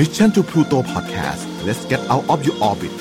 [0.00, 2.92] Mission to Pluto Podcast let's get out of your orbit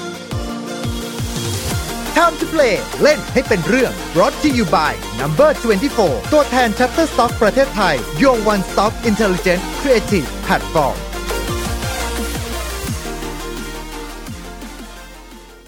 [2.18, 5.50] Time to play เล่นให้เป็นเรื่อง brought to you by Number
[5.92, 10.98] 24 ตัวแทน Shutterstock ประเทศไทย Your One Stop Intelligent Creative Platform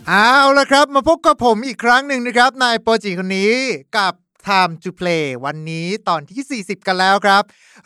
[0.07, 3.53] เอาละครับ มาพบกับผมอีกครั้งหนึ่งนะครับนายโปรจิคนนี้
[3.97, 4.13] กับ
[4.47, 7.43] Time to Play วันนี้ตอนที่ 40 กันแล้วครับ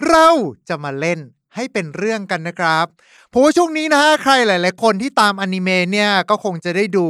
[0.07, 0.27] เรา
[0.70, 1.21] จะมาเล่น
[1.56, 2.86] ให้เป็นเรื่องกันนะครับ
[3.30, 7.08] เพราะว่าช่วงนี้นะฮะใครหลาย ๆ คนที่ตามอนิเมะเนี่ย ก็คงจะได้ดู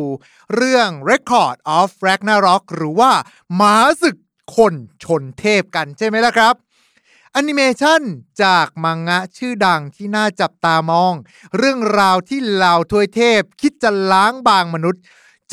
[0.56, 3.12] เรื่อง Record of Ragnarok หรือว่า
[3.56, 4.18] หมาศึก
[4.56, 4.74] คน
[5.04, 6.56] ชนเทพกันใช่ไหมล่ะครับ
[7.32, 8.02] แอนิเมชัน
[8.44, 11.14] จากมังงะชื่อดังที่น่าจับตามอง
[11.58, 15.02] เรื่องราวที่เหล่าทวยเทพคิดจะล้างบางมนุษย์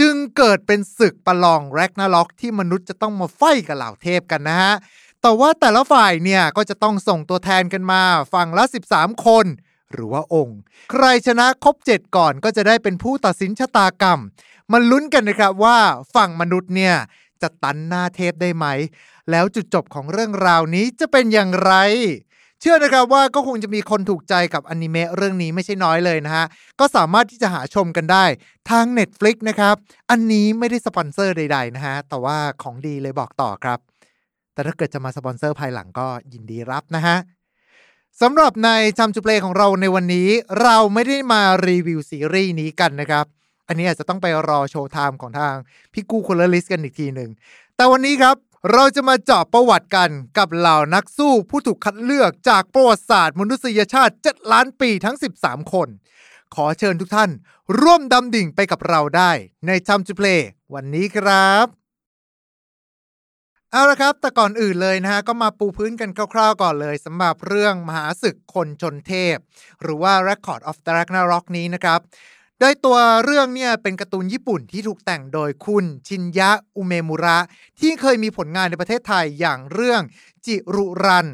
[0.01, 4.74] จึงเกิดเป็นศึกประลองแรกนาล็อกที่มนุษย์จะต้องมาไฟกับเหล่าเทพกันนะฮะ
[5.22, 9.46] แต่ว่าแต่ละฝ่ายเนี่ยก็จะต้องส่งตัวแทนกันมา ฝั่งละ 13 คน
[9.92, 10.58] หรือว่าองค์
[10.90, 14.20] ใครชนะครบ 7 ก่อนก็จะได้เป็นผู้ตัดสินชะตากรรม
[14.73, 15.79] มันลุ้นกันนะครับว่า
[16.14, 16.95] ฝั่งมนุษย์เนี่ย
[17.42, 18.66] จะตันหน้าเทพได้ไหม
[19.30, 21.74] แล้วจุดจบของเรื่องราวนี้จะเป็นอย่างไร
[22.60, 26.46] เชื่อนะครับว่าก็คงจะมีคนถูกใจกับอนิเมะเรื่องนี้ไม่ใช่น้อยเลยนะฮะ
[26.80, 28.24] ก็สามารถที่จะหาชมกันได้
[28.70, 29.76] ทาง Netflix นะครับ
[30.10, 33.79] อันนี้ไม่ได้สปอนเซอร์ใดๆนะฮะ แต่ว่าของดีเลยบอกต่อครับ
[34.52, 37.16] แต่ถ้าเกิดจะมาสปอนเซอร์ภายหลังก็ยินดีรับนะฮะ
[38.20, 40.28] สำหรับในจำจูเพลของเราในวันนี้
[40.62, 43.26] เราไม่ได้มารีวิวซีรีส์นี้กันนะครับ
[43.68, 45.54] อันนี้อาจจะต้องไปรอ Showtime ของทาง
[45.92, 47.30] พี่กู้คนละลิสกันอีกทีหนึ่ง
[47.76, 48.36] แต่วันนี้ครับ
[48.73, 55.88] เราจะมาเจาะประวัติกันกับเหล่านักสู้ผู้ถูกคัดเลือกจากประวัติศาสตร์มนุษยชาติ 7 ล้านปีทั้ง 13 คน
[56.54, 57.30] ขอเชิญทุกท่าน
[57.80, 59.30] ร่วมดำดิ่งไปกับเราได้
[59.66, 60.26] ในทำจูเพล
[60.74, 61.82] วันนี้ครับ
[63.74, 69.37] เอาละครับ แต่ก่อนอื่นเลยนะฮะ ก็มาปูพื้นกันคร่าวๆก่อนเลยสำหรับเรื่องมหาศึกคนชนเทพ
[69.82, 72.00] หรือว่า Record of the Ragnarok นี้นะครับ
[72.60, 77.38] โดยตัวเรื่องเนี่ยเป็นการ์ตูนญี่ปุ่นที่ถูกแต่งโดยคุณชินยะอุเมมุระ
[77.80, 80.02] ที่เคยมีผลงานในประเทศไทยอย่างเรื่อง
[80.47, 81.28] จิรุรัน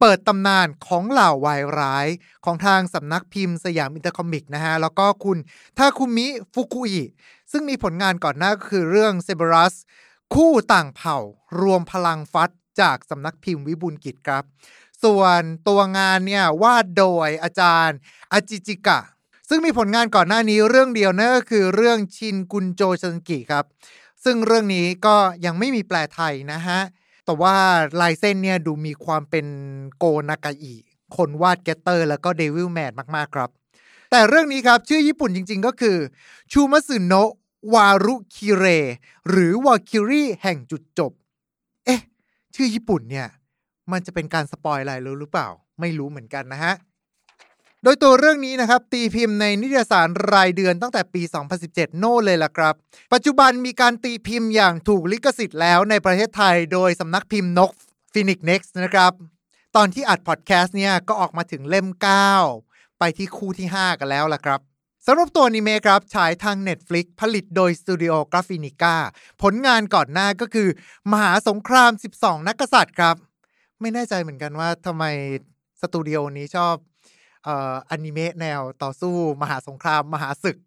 [0.00, 2.06] เปิดตำนานของเหล่าวายร้าย
[2.44, 5.38] ของทางสำนักพิมพ์สยามอินเตอร์คอมิกนะฮะ แล้วก็คุณ
[5.78, 7.02] ทาคุมิฟุกุอิ
[7.52, 9.74] ซึ่งมีผลงานก่อนหน้าก็คือเรื่องเซเบรัส
[10.34, 11.18] คู่ต่างเผ่า
[11.60, 12.50] รวมพลังฟัด
[12.80, 14.44] จากสำนักพิมพ์วิบูลกิจครับ
[15.04, 17.96] ส่วนตัวงานเนี่ยวาดโดยอาจารย์
[18.32, 19.00] อาจิจิกะ
[19.48, 23.64] ซึ่งมีผลงานก่อนหน้านี้เรื่องเดียวนั่นก็คือเรื่องชินกุนโจชันกิครับ
[24.24, 26.80] ซึ่งเรื่องนี้ก็ยังไม่มีแปลไทยนะฮะ
[27.24, 27.56] แต่ว่า
[28.00, 29.46] ลายเส้นเนี่ยดูมีความเป็น
[29.98, 30.74] โกนากาอิ
[31.16, 33.50] คนวาดเกตเตอร์ แล้วก็เดวิลแมนมากๆครับ
[34.10, 35.96] แต่เรื่องนี้ครับชื่อญี่ปุ่นจริง ๆ ก็คือ
[36.52, 37.30] ชูมัตสึโนะ
[37.72, 38.64] วารุคิวเร
[39.28, 41.12] หรือวาลคิรีแห่งจุดจบ
[41.84, 42.00] เอ๊ะ
[42.54, 43.28] ชื่อญี่ปุ่นเนี่ย
[43.92, 45.48] มันจะเป็นการ spoil อะไรหรือเปล่า
[45.80, 46.74] ไม่รู้เหมือนกันนะฮะ
[47.82, 51.22] โดยตัวเรื่องนี้นะครับ ตีพิมพ์ในนิตยสารรายเดือนตั้งแต่ปี
[51.60, 52.74] 2017 โน่เลยล่ะครับ
[53.12, 57.70] ปัจจุบันมีการตีพิมพ์อย่างถูกลิขสิทธิ์แล้วในประเทศไทยโดยสำนักพิมพ์นก
[58.12, 59.12] ฟีนิกซ์เน็กซ์นะครับ
[59.76, 61.86] ตอนที่อัดพอดแคสต์เนี่ยก็ออกมาถึงเล่ม
[62.42, 64.60] 9 ไปที่คู่ที่ 5 กันแล้วล่ะครับ
[65.06, 68.94] สำหรับตัวอนิเมะครับฉายทาง Netflix ผลิตโดยสตูดิโอกราฟินิก้า
[69.42, 70.68] ผลงานก่อนหน้าก็คือ
[71.12, 73.16] มหาสงคราม 12 นักกษัตริย์ครับ
[73.80, 75.04] ไม่แน่ใจเหมือนกันว่าทำไม
[75.80, 76.74] สตูดิโอนี้ชอบ
[77.44, 80.58] เอ่ออนิเมะแนวต่อสู้มหาสงคราม มหาศึก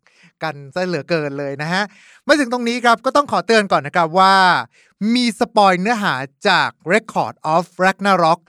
[0.44, 1.84] กันซะเหลือเกินเลยนะฮะ
[2.28, 4.36] มาถึงตรงนี้ครับก็ต้องขอเตือนก่อนนะครับว่า
[5.16, 6.14] มี spoil เนื้อหา
[6.50, 8.40] จาก Record of Ragnarok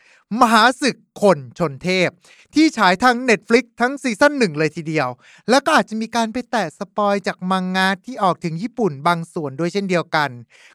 [0.40, 2.08] มหาศึกคนชนเทพ
[2.54, 5.08] ที่ฉายทาง Netflix ทั้ง season หนึ่งเลยทีเดียว
[5.50, 10.30] แล้วก็อาจจะมีการไปแตะ spoil จากมังงะที่ออกถึงญี่ปุ่นบางส่วนด้วยเช่นเดียวกัน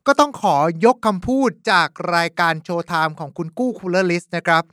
[0.08, 0.56] ก็ต้องขอ
[0.86, 4.64] ยกคำพูดจากรายการ Showtime ของคุณกู้คูลเลอร์ลิสนะครับ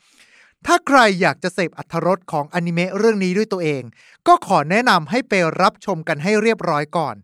[0.66, 3.82] ถ้าใครอยากจะเสพอรรถรสของอนิเมะเรื่องนี้ด้วยตัวเอง
[4.26, 7.16] ก็ขอแนะนำให้ไปรับชมกันให้เรียบร้อยก่อน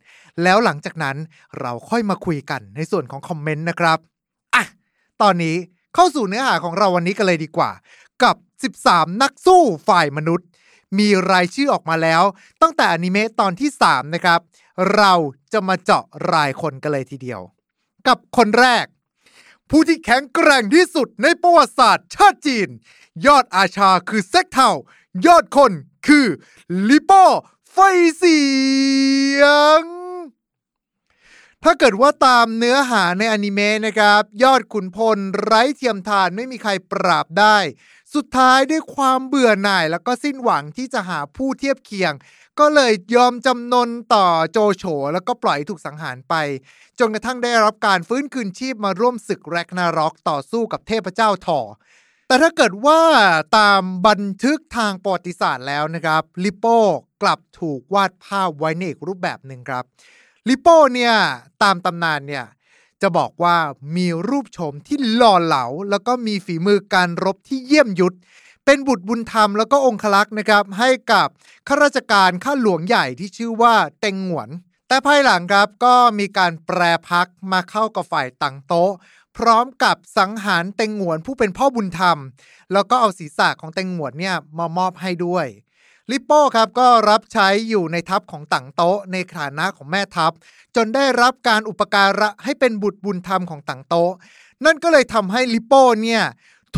[0.42, 1.16] แล้วหลังจากนั้น
[1.60, 3.98] เราค่อยมาคุยกันในส่วนของคอมเมนต์นะครับ
[4.54, 4.64] อะ
[5.22, 5.56] ตอนนี้
[5.98, 7.70] เข้าสู่เนื้อหาของเราวันนี้กันเลยดีกว่า
[8.22, 8.36] กับ
[8.82, 10.46] 13 นักสู้ฝ่ายมนุษย์
[10.98, 12.22] มีรายชื่อออกมาแล้ว
[12.62, 14.40] ตั้งแต่อนิเมะตอนที่ 3 นะครับ
[14.96, 15.12] เรา
[15.52, 17.40] จะมาเจาะรายคนกันเลยทีเดียว
[18.06, 18.84] กับคนแรก
[19.70, 22.68] ผู้ที่แข็งแกร่งที่สุดในประวัติศาสตร์ชาติจีน
[23.26, 24.70] ยอดอาชาคือเซ็กเทา
[25.26, 25.72] ยอดคน
[26.06, 26.26] คือ
[26.88, 27.24] ลิโป้
[27.72, 27.76] ไฟ
[28.16, 28.40] เสี
[29.40, 29.44] ย
[29.80, 29.95] ง
[31.64, 37.56] ถ้าเกิดว่าตามเนื้อหาในอนิเมะนะครับ ยอดขุนพลไร้เทียมทานไม่มีใครปราบได้
[38.14, 42.12] สุดท้ายด้วยความเบื่อหน่ายแล้วก็สิ้นหวังที่จะหาผู้เทียบเคียง
[42.58, 46.34] ก็เลยยอมจำนนต่อโจโฉแล้วก็ปล่อยถูกสังหารไป
[46.98, 51.60] จนกระทั่งได้รับการฟื้นคืนชีพมาร่วมศึกแรกนารอกต่อสู้กับเทพเจ้าทอ
[52.28, 53.00] แต่ถ้าเกิดว่า
[53.58, 56.80] ตามบันทึกทางประวัติศาสตร์แล้วนะครับลิโป้
[57.22, 59.84] กลับถูกวาดภาพไว้ในอีกรูปแบบหนึ่งครับ
[60.48, 61.14] ลิโป้เนี่ย
[61.62, 62.44] ตามตำนานเนี่ย
[63.02, 63.56] จะบอกว่า
[63.96, 68.16] มีรูปโฉมที่หล่อเหลา แล้วก็มีฝีมือการรบที่เยี่ยมยุทธ
[68.64, 71.28] เป็นบุตรบุญธรรมแล้วก็องคลักษ์นะครับ ให้กับ
[71.68, 74.48] ข้าราชการข้าหลวงใหญ่ที่ชื่อว่าเต็งหวน
[74.88, 78.92] แต่ภายหลังครับก็มีการแปรพักมาเข้ากับฝ่ายตังโต๊ะ
[79.36, 82.18] พร้อมกับสังหารเต็งหวนผู้เป็นพ่อบุญธรรม
[82.72, 85.46] แล้วก็เอาศีรษะของเต็งหวนเนี่ยมามอบให้ด้วย
[86.12, 90.32] ลิปโป้ครับก็รับใช้อยู่ในทัพของตังโต๊ะในฐานะของแม่ทัพ
[90.76, 94.12] จนได้รับการอุปการะให้เป็นบุตรบุญธรรมของตังโต๊ะ
[94.64, 96.22] นั่นก็เลยทำให้ลิปโป้เนี่ย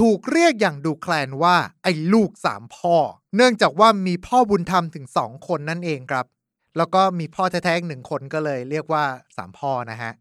[0.01, 2.97] ถูกเรียกอย่างดูแคลนว่าไอ้ลูกสามพ่อ
[3.37, 6.27] เนื่องจากว่ามีพ่อบุญธรรมถึงสองคนนั่นเองครับ
[6.77, 9.05] แล้วก็มีพ่อแท้ๆหนึ่งคนก็เลยเรียกว่า
[9.37, 10.13] สามพ่อนะฮะ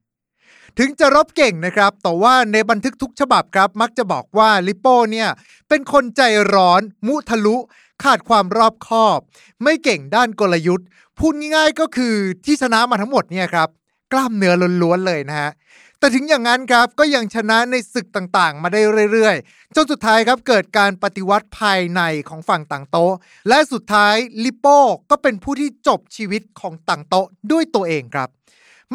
[0.77, 5.29] ถึงจะรบเก่งนะครับ แต่ว่าในบันทึกทุกฉบับครับ มักจะบอกว่าลิปโป้เนี่ย
[5.69, 6.21] เป็นคนใจ
[6.53, 7.57] ร้อน มุทะลุ
[8.03, 9.19] ขาดความรอบคอบ
[9.63, 12.15] ไม่เก่งด้านกลยุทธ์ พูดง่ายๆก็คือ
[12.45, 13.69] ที่ชนะมาทั้งหมดเนี่ยครับ
[14.11, 15.51] กล้ามเนื้อล้วนๆเลยนะฮะ
[15.99, 23.13] แต่ถึงอย่างนั้นครับก็ยังชนะในศึกต่างๆ มาได้เรื่อยๆ จนสุดท้ายครับเกิดการปฏิวัติภายในของฝั่งต่างโต๊ะ
[23.49, 24.79] และสุดท้ายลิโป้
[25.09, 28.29] ก็เป็นผู้ที่จบชีวิตของต่างโต๊ะด้วยตัวเองครับ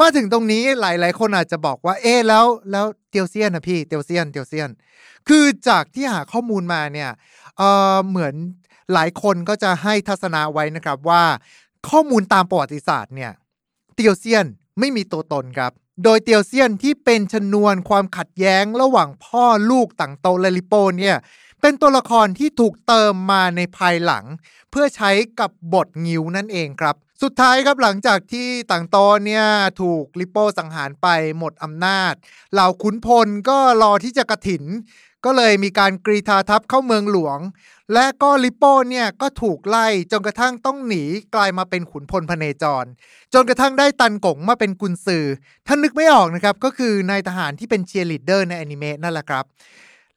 [0.01, 4.71] มาถึงตรงนี้หลายๆ คนอาจจะบอกว่าเอ๊แล้วแล้วเตียวเซียนนะพี่เตียวเซียนเตียวเซียน
[5.29, 7.11] คือจากที่หาข้อมูลมาเนี่ย
[7.57, 7.63] เอ
[7.95, 8.35] อเหมือน
[8.93, 11.25] หลายคนก็จะให้ทัศนะไว้นะครับว่า
[11.89, 13.33] ข้อมูลตามประวัติศาสตร์เนี่ย
[13.95, 14.47] เตียวเซียน
[14.79, 15.73] ไม่มีตัวตนครับ
[16.05, 21.17] โดยเตียวเซียนที่เป็นชนวนความขัดแย้งระหว่างพ่อลูกต่างโตและลิโปเนี่ย
[21.61, 24.25] เป็นตัวละครที่ถูกเติมมาในภายหลัง
[24.71, 28.97] เพื่อใช้กับบทงิวนั่นเองครับ สุดท้ายครับหลังจากที่ต่างโต
[29.27, 29.45] เนี่ย
[29.81, 31.09] ถูกลิโป้สังหารไป
[31.39, 32.15] หมดอำนาจ
[32.53, 34.65] เหล่าขุนพลก็รอที่จะกระถิน
[35.25, 37.39] ก็เลยมีการกรีธาทัพเข้าเมืองหลวง
[37.93, 41.03] และก็ลิโป้เนี่ยก็ถูกไล่จนกระทั่งต้องหนี
[41.35, 42.85] กลายมาเป็นขุนพลพเนจร
[43.35, 45.25] จนกระทั่งได้ตันกงมาเป็นกุนซือ
[45.67, 49.45] ท่านนึกไม่ออกนะครับ ก็คือนายทหารที่เป็นเชียร์ลีดเดอร์ในอนิเมะนั่นแหละครับ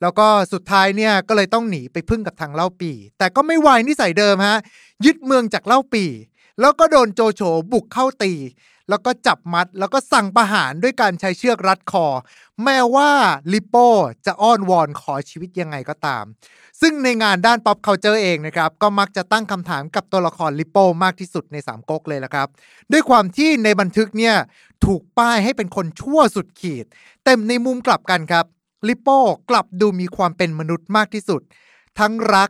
[0.01, 4.57] แล้วก็สุดท้ายเนี่ยก็เลยต้องหนีไปพึ่งกับทางเล่าปี แต่ก็ไม่วายนิสัยเดิมฮะ
[5.05, 6.05] ยึดเมืองจากเล่าปี
[6.59, 8.33] แล้วก็โดนโจโฉบุกเข้าตี
[8.89, 12.07] แล้วก็จับมัด แล้วก็สั่งประหารด้วยการใช้เชือกรัดคอ
[12.63, 13.09] แม้ว่า
[13.53, 13.89] ลิปโป้
[14.25, 16.25] จะอ้อนวอนขอชีวิตยังไงก็ตาม
[16.81, 22.47] ซึ่งในงานด้าน pop culture เองนะครับ ก็มักจะตั้งคำถามกับตัวละครลิปโป้มากที่สุดในสามก๊กเลยละครับ
[22.91, 24.35] ด้วยความที่ในบันทึกเนี่ย
[24.85, 26.85] ถูกป้ายให้เป็นคนชั่วสุดขีด
[27.23, 28.45] แต่ในมุมกลับกันครับ
[28.87, 31.41] ลิปโป้กลับดูมีความเป็นมนุษย์มากที่สุด
[31.99, 32.49] ทั้งรัก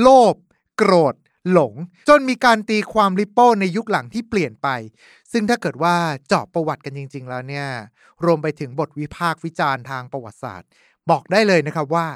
[0.00, 0.34] โลภ
[0.76, 1.14] โกรธ
[1.52, 1.72] หลง
[2.08, 4.68] จนมีการตีความลิปโป้ในยุคหลังที่เปลี่ยนไป
[5.32, 5.96] ซึ่งถ้าเกิดว่า
[6.28, 7.66] เจาะประวัติกันจริง ๆ แล้วเนี่ย
[8.24, 10.68] รวมไปถึงบทวิพากษ์วิจารณ์ทางประวัติศาสตร์
[11.10, 12.06] บอกได้เลยนะครับว่า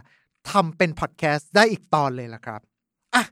[0.51, 2.61] ทำเป็นพอดแคสต์ได้อีกตอนเลยล่ะครับ
[3.15, 3.25] อะ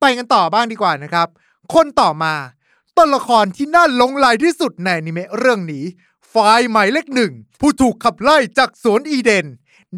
[0.00, 1.28] ไปกันต่อบ้างดีกว่านะครับ
[1.74, 2.34] คนต่อมา
[2.96, 5.84] ตัวละครที่น่าหลงไหลที่สุดในอนิเมะเรื่องนี้
[6.32, 9.46] ฝ่ายหมายเลขหนึ่ง ผู้ถูกขับไล่จากสวนอีเดน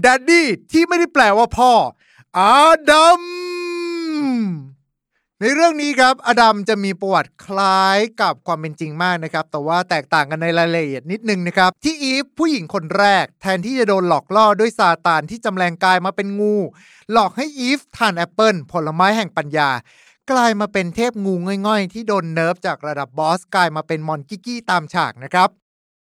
[0.05, 1.73] ดัดดี้ที่ไม่ได้แปลว่าพ่อ
[2.39, 2.55] อา
[2.91, 3.23] ดัม
[5.41, 16.57] ในเรื่องนี้ครับ อดัมจะมีประวัติคล้ายกับความเป็นจริงมากนะครับ แต่ว่าแตกต่างกันในรายละเอียดนิดนึงนะครับ ที่อีฟผู้หญิงคนแรก แทนที่จะโดนหลอกล่อด้วยซาตานที่จำแรงกายมาเป็นงู
[17.13, 19.71] หลอกให้อีฟทานแอปเปิลผลไม้แห่งปัญญา
[20.31, 21.35] กลายมาเป็นเทพงู
[21.67, 25.49] ง่อยๆ ที่โดน nerf จากระดับ boss กลายมาเป็นมอนกิกี้ตามฉากนะครับ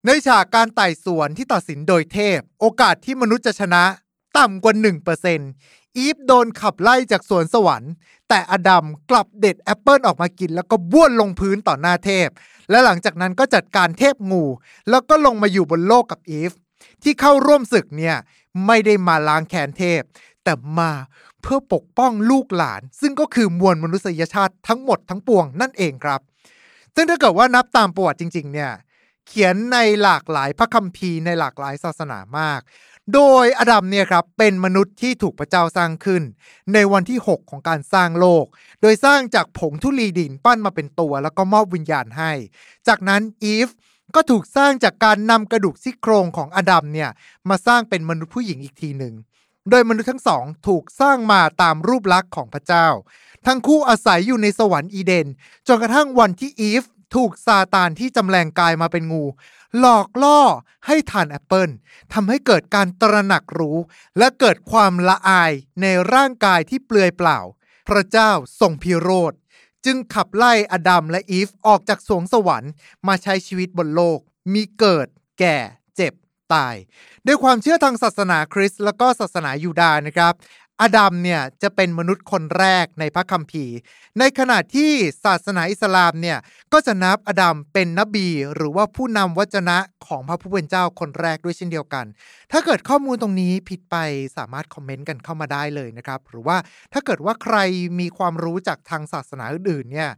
[0.04, 3.84] ในฉากการไต่สวนที่ตัดสินโดยเทพ โอกาสที่มนุษย์จะชนะ
[4.38, 4.74] ต่ำกว่า
[5.36, 7.92] 1%อีฟโดนขับไล่จากสวนสวรรค์
[8.28, 12.28] แต่อดัมกลับเด็ดแอปเปิลออกมากิน แล้วก็บ้วนลงพื้นต่อหน้าเทพ
[12.70, 14.44] และหลังจากนั้นก็จัดการเทพงู
[14.90, 16.52] แล้วก็ลงมาอยู่บนโลกกับอีฟ
[17.02, 18.16] ที่เข้าร่วมศึกเนี่ย
[18.66, 20.02] ไม่ได้มาล้างแค้นเทพ
[20.44, 20.90] แต่มา
[21.42, 26.20] เพื่อปกป้องลูกหลาน ซึ่งก็คือมวลมนุษยชาติทั้งหมดทั้งปวงนั่นเองครับ
[26.94, 28.72] ซึ่งถ้าเกิดว่านับตามประวัติจริง ๆ เนี่ย
[29.26, 32.60] เขียนในหลากหลายพระคัมภีร์ในหลากหลายศาสนามาก
[33.14, 36.22] โดยอดัมเนี่ยครับเป็นมนุษย์ที่ถูกพระเจ้าสร้างขึ้น
[36.74, 38.44] ในวันที่ 6 ของการสร้างโลก
[38.82, 42.32] โดยสร้างจากผงธุลีดินปั้นมาเป็นตัว แล้วก็มอบวิญญาณให้
[42.88, 43.68] จากนั้นอีฟ
[44.14, 47.10] ก็ถูกสร้างจากการนำกระดูกซี่โครงของอดัมเนี่ย
[47.48, 49.14] มาสร้างเป็นมนุษย์ผู้หญิงอีกทีหนึ่ง
[49.70, 52.88] โดยมนุษย์ทั้งสองถูกสร้างมาตามรูปลักษณ์ของพระเจ้า
[53.46, 55.26] ทั้งคู่อาศัยอยู่ในสวรรค์อีเดน
[55.68, 56.84] จนกระทั่งวันที่อีฟ
[57.14, 59.24] ถูกซาตานที่จำแรงกายมาเป็นงู
[59.78, 60.40] หลอกล่อ
[60.86, 61.70] ให้ทานแอปเปิล
[62.12, 63.78] ทำให้เกิดการตระหนักรู้
[64.18, 67.38] และเกิดความละอายในร่างกายที่เปลือยเปล่า
[67.88, 68.30] พระเจ้า
[68.60, 69.32] ทรงพิโรธ
[69.84, 72.72] จึงขับไล่อดัมและอีฟออกจากสวงสวรรค์
[73.06, 74.18] มาใช้ชีวิตบนโลก
[74.52, 75.06] มีเกิด
[75.40, 75.56] แก่
[75.96, 76.14] เจ็บ
[76.52, 76.74] ตาย
[77.26, 80.34] ด้วยความเชื่อทางศาสนาคริสต์แล้วก็ศาสนายูดาห์นะครับ
[80.82, 83.76] อาดัมเนี่ยจะเป็นมนุษย์คนแรกในพระคัมภีร์
[84.18, 84.90] ในขณะที่
[85.24, 86.38] ศาสนาอิสลามเนี่ย
[86.72, 92.04] ก็จะนับอาดัมเป็นนบี หรือว่าผู้นำวจนะของพระผู้เป็นเจ้าคนแรกด้วยเช่นเดียวกัน
[92.52, 93.96] ถ้าเกิดข้อมูลตรงนี้ผิดไป
[94.36, 96.56] สามารถคอมเมนต์กันเข้ามาได้เลยนะครับ หรือว่า
[96.92, 97.56] ถ้าเกิดว่าใคร
[98.00, 100.10] มีความรู้จากทางศาสนาอื่นๆเนี่ย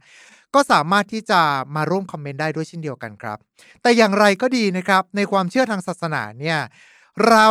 [0.55, 1.41] ก็สามารถที่จะ
[1.75, 3.37] มาร่วมคอมเมนต์ได้ด้วยเช่นเดียวกันครับ
[3.81, 6.59] แต่อย่างไรก็ดีนะครับในความเชื่อทางศาสนาเนี่ย
[7.27, 7.47] เรา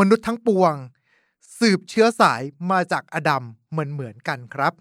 [0.00, 0.74] มนุษย์ทั้งปวง
[1.58, 4.72] สืบเชื้อสายมาจากอดัมเหมือนเหมือนกันครับ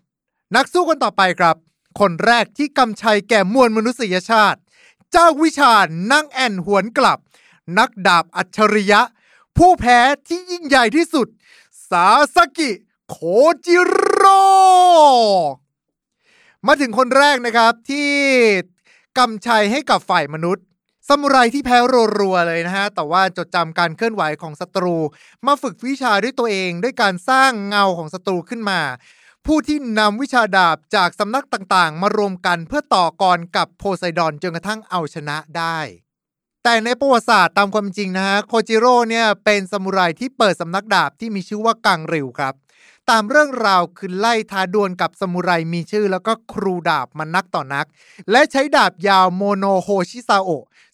[0.55, 1.55] นักสู้คนต่อไปครับ
[2.00, 4.60] คนแรกที่กำชัยแก่มวลมนุษยชาติ
[5.12, 7.20] เจ้าวิชาญนั่งแอนหวนกลับ
[7.77, 9.01] นักดาบอัจฉริยะ
[9.58, 11.27] ผู้แพ้ที่ยิ่งใหญ่ที่สุด
[11.89, 12.72] สาสกิ
[13.10, 13.17] โค
[13.65, 14.41] จิโร่
[16.67, 18.12] มาถึงคนแรกนะครับที่
[19.17, 20.65] กำชัยให้กับฝ่ายมนุษย์
[21.08, 21.78] ซามูไรที่แพ้
[22.20, 24.96] รัวๆเลยนะฮะ แต่ว่าจดจำการเคลื่อนไหวของศัตรู
[25.46, 28.82] มาฝึกวิชาด้วยตัวเอง ด้วยการสร้างเงาของศัตรูขึ้นมา
[29.46, 35.80] ผู้ที่นำวิชาดาบจากสำนักต่างๆ มารวมกันเพื่อต่อกรกับโพไซดอนจนกระทั่งเอาชนะได้
[36.64, 42.54] แต่ในประวัติศาสตร์ตามความจริงนะฮะ โคจิโร่เนี่ยเป็นซามูไรที่เปิดสำนักดาบที่มีชื่อว่ากังริวครับ
[43.10, 47.86] ตามเรื่องราวคือไล่ท้าดวลกับซามูไรมีชื่อ แล้วก็ครูดาบมานักต่อนัก
[48.32, 50.50] และใช้ดาบยาวโมโนโฮชิซาโอ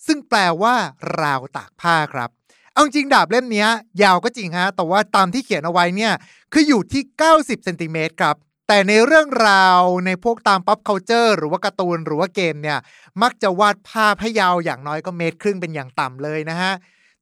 [0.06, 0.76] ซึ่งแปลว่า
[1.22, 2.30] ราวตากผ้าครับ
[2.74, 3.66] เอาจริงดาบเล่มนี้
[4.04, 6.14] ยาวก็จริงฮะ แต่ว่าตามที่เขียนเอาไว้เนี่ย
[6.54, 7.04] คืออยู่ที่
[7.34, 8.36] 90เซนติเมตรครับ
[8.68, 12.80] แต่ในเรื่องราวในพวกตาม pop culture หรือว่าการ์ตูนหรือว่าเกมเนี่ย
[13.22, 16.72] มักจะวาดภาพให้ยาวอย่างน้อยก็เมตรครึ่งเป็นอย่างต่ำเลยนะฮะ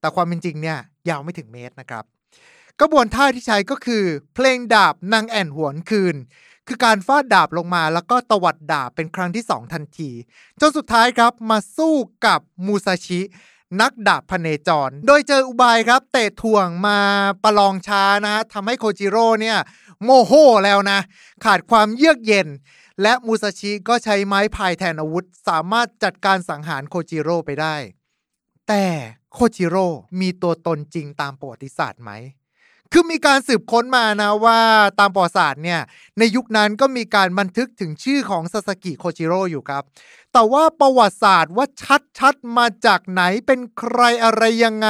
[0.00, 0.78] แต่ความเป็นจริงเนี่ย
[1.08, 2.04] ยาวไม่ถึงเมตรนะครับ
[2.80, 6.16] กระบวนท่าที่ใช้ก็คือ เพลงดาบนางแอ่นหวนคืน
[6.66, 10.10] คือการฟาดดาบลงมาแล้วก็ตวัดดาบเป็นครั้งที่ 2 ทันที
[10.60, 11.94] จนสุดท้ายครับมาสู้
[12.26, 13.20] กับมูซาชิ
[13.80, 16.98] นักดาบพเนจร โดยเจออุบายครับเตะถ่วงมา
[17.42, 19.58] ประลองช้านะฮะทำให้โคจิโร่เนี่ย
[20.04, 20.32] โมโห
[20.64, 21.00] แล้วนะ
[21.44, 22.48] ขาดความเยือกเย็น
[23.02, 27.76] และมูซาชิก็ใช้ไม้พายแทนอาวุธ สามารถจัดการสังหารโคจิโร่ไปได้
[28.68, 28.84] แต่
[29.32, 29.86] โคจิโร่
[30.20, 32.12] มีตัวตนจริงตามประวัติศาสตร์ไหม
[32.92, 34.60] คือมีการสืบค้นมานะว่า
[34.98, 35.80] ตามประวัติศาสตร์เนี่ย
[36.18, 39.84] ในยุคนั้นก็มีการบันทึกถึงชื่อของซาสกิโคจิโร่อยู่ครับ
[40.32, 41.66] แต่ว่าประวัติศาสตร์ว่า
[42.18, 44.88] ชัดๆมาจากไหนเป็นใครอะไรยังไง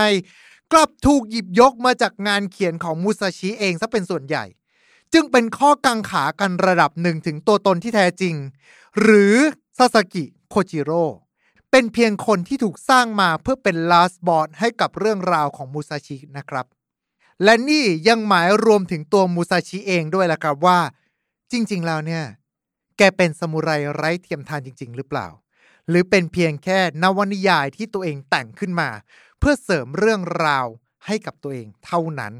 [0.72, 4.44] กลับถูกหยิบยกมาจากงานเขียนของมูซาชิเองซะเป็นส่วนใหญ่
[5.12, 8.34] จึงเป็นข้อกังขากันระดับหนึ่งถึงตัวตนที่แท้จริง
[9.00, 9.34] หรือ
[9.78, 11.04] ซาสกิโคจิโร่
[11.70, 16.66] เป็นเพียงคนที่ถูกสร้างมาเพื่อเป็นลาสบอ d ให้กับเรื่องราวของมูซาชินะครับ
[17.44, 20.78] และนี่ยังหมายรวมถึงตัวมูซาชิเองด้วยล่ะครับว่า
[21.52, 22.24] จริง ๆ แล้วเนี่ย
[22.96, 25.28] แกเป็นซามูไรไร้เทียมทานจริง ๆ หรือเปล่า
[25.88, 28.90] หรือเป็นเพียงแค่นวนิยายที่ตัวเองแต่งขึ้นมา
[29.38, 30.66] เพื่อเสริมเรื่องราว
[31.06, 32.32] ให้กับตัวเองเท่านั้น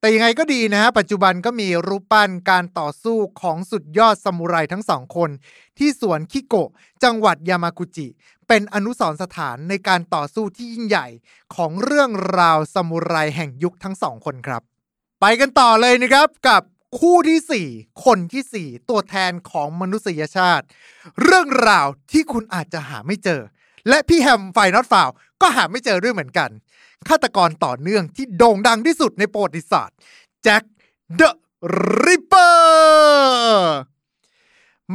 [0.00, 5.30] แต่ยังไงก็ดีนะฮะปัจจุบันก็มีรูปปั้นการต่อสู้ของสุดยอดซามูไรทั้งสองคน
[5.78, 6.70] ที่สวนคิโกะ
[7.04, 8.08] จังหวัดยามากุจิ
[8.48, 11.06] เป็นอนุสรณ์สถานในการต่อสู้ที่ยิ่งใหญ่
[11.54, 14.62] ของเรื่องราวซามูไรแห่งยุคทั้งสองคนครับ
[15.20, 16.62] ไปกันต่อเลยนะครับกับ
[17.00, 20.64] คู่ที่ 4 คนที่ 4 ตัวแทนของมนุษยชาติ
[21.22, 23.40] เรื่องราวที่คุณอาจจะหาไม่เจอ
[23.88, 25.08] และพี่แฮม File Not Found
[25.40, 26.50] ก็หาไม่เจอด้วยเหมือนกัน
[27.08, 29.96] ฆาตกรต่อเนื่องที่โด่งดังที่สุดในประวัติศาสตร์
[30.42, 30.62] แจ็ค
[31.14, 31.36] เดอะ
[32.04, 33.76] ริปเปอร์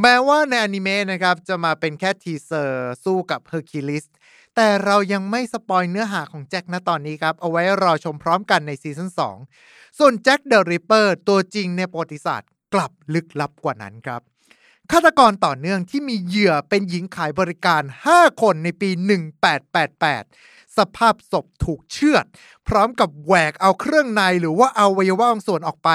[0.00, 4.04] แม้ว่าในอนิเมะนะครับจะมาเป็นแค่ teaser สู้กับเฮอร์คิลิส
[4.56, 9.10] แต่เรายังไม่ spoil เนื้อหาของแจ็คนะตอนนี้ครับ เอาไว้รอชมพร้อมกันใน season
[9.54, 14.20] 2 ส่วนแจ็คเดอะริปเปอร์ตัวจริงในประวัติศาสตร์กลับลึกลับกว่านั้นครับ
[14.92, 17.82] ฆาตกรต่อเนื่องที่มีเหยื่อเป็นหญิงขายบริการ
[18.12, 18.90] 5 คนในปี
[19.82, 22.24] 1888 สภาพศพถูกเชือด
[22.68, 25.90] พร้อมกับแหวกเอาเครื่องในหรือว่าเอาวัยวะบางส่วนออกไป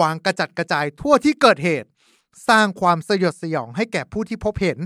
[0.00, 1.88] วางกระจัดกระจายทั่วที่เกิดเหตุ
[2.48, 4.78] สร้างความสยดสยองให้แก่ผู้ที่พบเห็น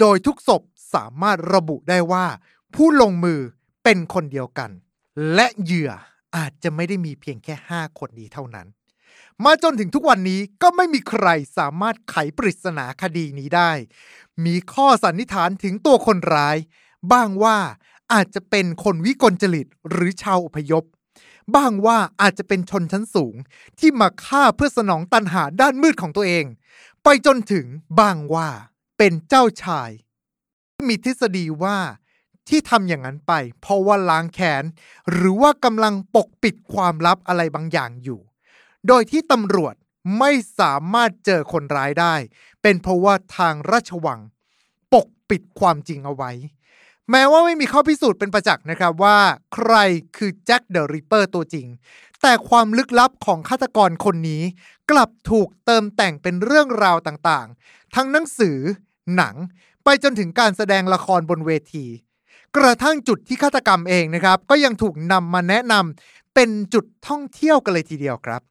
[0.00, 0.62] โดยทุกศพ
[0.94, 2.26] สามารถระบุได้ว่า
[2.74, 3.40] ผู้ลงมือ
[3.84, 4.70] เป็นคนเดียวกัน
[5.34, 5.92] และเหยื่อ
[6.36, 8.66] อาจจะไม่ได้มีเพียงแค่ 5 คนนี้เท่านั้น
[9.44, 11.26] มาจนถึงทุกวันนี้ก็ไม่มีใคร
[11.58, 13.72] สามารถไขปริศนาคดีนี้ได้
[14.44, 16.56] มีข้อสันนิษฐานถึงตัวคนร้าย
[17.12, 17.58] บ้างว่า
[18.12, 20.84] อาจจะเป็นคนวิกลจริตหรือชาวอพยพ
[21.54, 23.34] บ้างว่าอาจจะเป็นชนชั้นสูง
[23.78, 26.44] ที่มาฆ่าเพื่อสนองตันหาด้านมืดของตัวเอง
[27.04, 27.66] ไปจนถึง
[28.00, 28.48] บ้างว่า
[28.98, 29.90] เป็นเจ้าชาย
[30.88, 31.78] มีทฤษฎีว่า
[32.48, 34.64] ที่ทำอย่างนั้นไป เพราะว่าล้างแค้น
[35.12, 38.20] หรือว่ากำลังปกปิดความลับอะไรบางอย่างอยู่
[38.88, 39.74] โดยที่ตำรวจ
[40.18, 42.14] ไม่สามารถเจอคนร้ายได้
[42.62, 44.20] เป็นเพราะว่าทางราชวัง
[44.94, 46.30] ปกปิดความจริงเอาไว้
[47.10, 49.18] แม้ว่าไม่มีข้อพิสูจน์เป็นประจักษ์นะครับว่า
[49.54, 49.74] ใคร
[50.16, 51.66] คือแจ็คเดอะริปเปอร์ตัวจริง
[52.22, 54.42] แต่ความลึกลับของฆาตกรคนนี้
[54.90, 58.58] กลับถูกเติมแต่งเป็นเรื่องราวต่างๆ ทั้งหนังสือ
[59.16, 59.34] หนัง
[59.84, 61.86] ไปจนถึงการแสดงละครบนเวที
[62.56, 68.42] กระทั่งจุดที่ฆาตกรรมเองนะครับ ก็ยังถูกนำมาแนะนำเป็นจุดท่องเที่ยวกันเลยทีเดียวครับ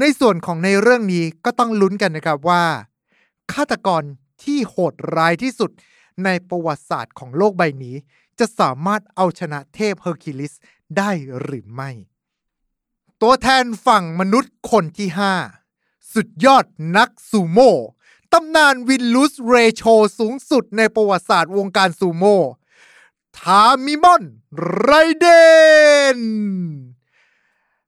[0.00, 2.64] ในส่วนของในเรื่องนี้ก็ต้องลุ้นกันนะครับว่า
[3.52, 4.02] ฆาตกร
[4.42, 5.70] ที่โหดร้ายที่สุด
[6.24, 7.96] ในประวัติศาสตร์ของโลกใบนี้
[8.38, 10.52] จะสามารถเอาชนะเทพเฮอร์คิลิส
[10.96, 11.10] ได้
[11.40, 11.90] หรือไม่
[13.20, 15.08] ตัวแทนฝั่งมนุษย์คนที่
[15.60, 16.64] 5 สุดยอด
[16.96, 17.74] นักซูโม่
[18.32, 19.82] ตำนานวินลุสเรโช
[20.18, 22.40] สูงสุดในประวัติศาสตร์วงการซูโม่
[23.38, 24.22] ทามิมอน
[24.80, 25.26] ไรเด
[26.16, 26.18] น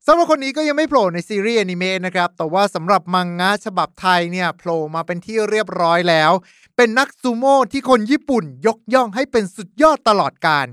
[0.07, 6.33] สำหรับคนนี้ก็ยังไม่โผล่ในซีรีส์อนิเมะนะครับ แต่ว่าสำหรับมังงะฉบับไทยเนี่ยโผล่มาเป็นที่เรียบร้อยแล้ว
[6.77, 10.67] เป็นนักซูโม่ที่คนญี่ปุ่นยกย่องให้เป็นสุดยอดตลอดการ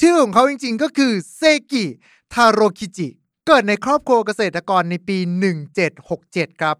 [0.00, 1.42] ชื่อของเขาจริงๆก็คือเซ
[1.72, 1.84] กิ
[2.32, 3.08] ทาโรคิจิ
[3.46, 5.18] เกิดในครอบครัวเกษตรกรในปี
[5.88, 6.76] 1767 ครับ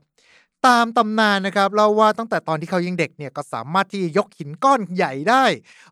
[0.66, 5.44] ตามตำนานนะครับเล่าว่าตั้งแต่ตอนที่เขายังเด็กเนี่ยก็สามารถที่ยกหินก้อนใหญ่ได้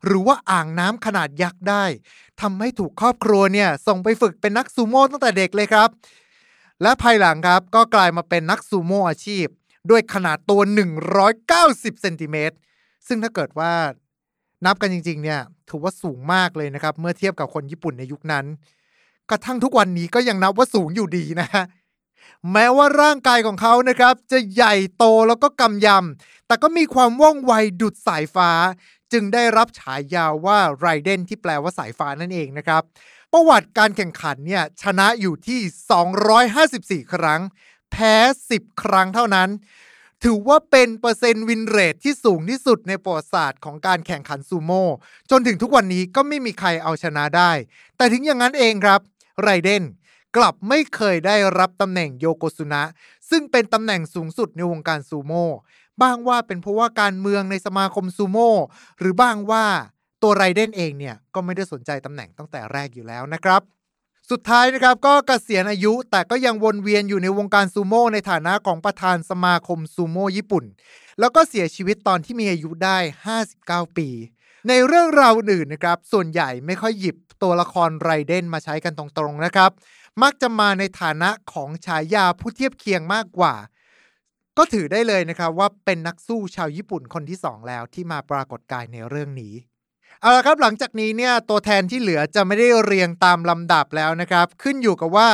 [0.05, 1.83] หรือว่าอ่างน้ำขนาดยักษ์ได้
[2.41, 5.89] ทำให้ถูกครอบครัวเนี่ยส่งไปฝึกเป็นนักซูโม่ตั้งแต่เด็กเลยครับ
[6.81, 9.45] และภายหลังครับก็กลายมาเป็นนักซูโม่อาชีพ
[9.89, 10.61] ด้วยขนาดตัว
[11.31, 12.55] 190เซนติเมตร
[13.07, 13.73] ซึ่งถ้าเกิดว่า
[14.65, 15.39] นับกันจริง ๆ เนี่ย
[15.69, 18.45] ถือว่าสูงมากเลยนะครับ เมื่อเทียบกับคนญี่ปุ่นในยุคนั้น
[19.29, 21.63] กระทั่งทุกวันนี้ก็ยังนับว่าสูงอยู่ดีนะฮะ
[22.51, 28.51] แม้ว่าร่างกายของเขานะครับ จะใหญ่โตแล้วก็กำยำ แต่ก็มีความว่องไวดุดสายฟ้า
[29.13, 32.83] จึงได้รับฉายาว่าไรเดนที่แปลว่าสายฟ้านั่นเองนะครับ
[33.33, 35.59] ประวัติการแข่งขันเนี่ยชนะอยู่ที่
[37.05, 37.41] 254 ครั้ง
[37.91, 38.15] แพ้
[38.49, 39.49] 10 ครั้งเท่านั้น
[40.23, 44.87] ถือว่าเป็นเปอร์เซ็นต์วินเรทที่สูงที่สุดในประวัติศาสตร์ของการแข่งขันซูโม่
[45.31, 47.51] จนถึงทุกวันนี้ก็ไม่มีใครเอาชนะได้
[47.97, 48.99] แต่ถึงอย่างนั้นเองครับ
[49.43, 49.83] ไรเดน
[50.35, 52.83] กลับไม่เคยได้รับตำแหน่งโยโกซุนะ
[53.29, 55.47] ซึ่งเป็นตำแหน่งสูงสุดในวงการซูโม่
[56.01, 58.51] บ้างว่าเป็นเพราะว่าการเมืองในสมาคมซูโม่
[58.99, 59.65] หรือบ้างว่า
[60.23, 63.61] ตัวไรเดนเองเนี่ยก็ไม่ได้สนใจตำแหน่งตั้งแต่แรกอยู่แล้วนะครับ
[64.31, 70.65] สุดท้ายนะครับก็เกษียณอายุแต่ก็ยังวนเวียนอยู่ในวงการซูโม่ในฐานะของประธานสมาคมซูโม่ญี่ปุ่น
[71.19, 72.97] แล้วก็เสียชีวิตตอนที่มีอายุได้
[73.47, 74.07] 59 ปี
[74.67, 79.71] ในเรื่องราวอื่นนะครับ ส่วนใหญ่ไม่ค่อยหยิบตัวละครไรเดนมาใช้กันตรงๆนะครับ
[80.21, 83.55] มักจะมาในฐานะของฉายาผู้เทียบเคียงมากกว่า
[84.57, 89.53] ก็ถือได้เลยนะครับว่าเป็นนักสู้ชาวญี่ปุ่นคนที่สองแล้วที่มาปรากฏกายในเรื่องนี้
[90.21, 95.29] เอาละครับหลังจากนี้เนี่ยตัวแทนที่เหลือจะไม่ได้เรียงตามลำดับแล้วนะครับ ขึ้นอยู่กับว่า